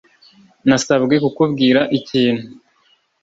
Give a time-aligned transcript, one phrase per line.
[0.67, 2.45] Nasabwe kukubwira ikintu